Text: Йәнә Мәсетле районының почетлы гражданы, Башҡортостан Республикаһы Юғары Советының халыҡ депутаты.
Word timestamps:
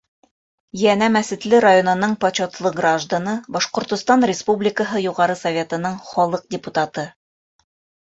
Йәнә 0.83 1.09
Мәсетле 1.15 1.59
районының 1.65 2.15
почетлы 2.25 2.73
гражданы, 2.81 3.37
Башҡортостан 3.59 4.29
Республикаһы 4.35 5.05
Юғары 5.07 5.39
Советының 5.45 6.05
халыҡ 6.11 6.53
депутаты. 6.59 7.09